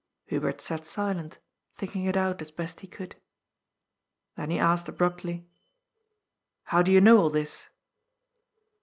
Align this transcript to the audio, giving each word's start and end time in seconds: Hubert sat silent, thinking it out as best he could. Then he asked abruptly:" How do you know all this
Hubert 0.25 0.61
sat 0.61 0.83
silent, 0.87 1.37
thinking 1.75 2.05
it 2.05 2.17
out 2.17 2.41
as 2.41 2.49
best 2.49 2.79
he 2.79 2.87
could. 2.87 3.17
Then 4.35 4.49
he 4.49 4.57
asked 4.57 4.89
abruptly:" 4.89 5.47
How 6.71 6.81
do 6.81 6.91
you 6.91 6.99
know 7.01 7.19
all 7.19 7.29
this 7.29 7.67